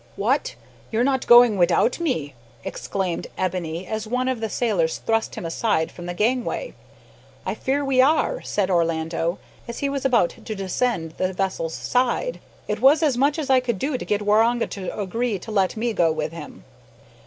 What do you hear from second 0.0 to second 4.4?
"What! you's not goin' widout me?" exclaimed Ebony, as one of